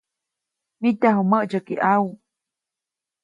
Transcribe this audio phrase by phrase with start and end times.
[0.81, 2.09] Mityaju mäʼtsyäki ʼawu.